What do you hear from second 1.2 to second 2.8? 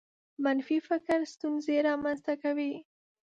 ستونزې رامنځته کوي.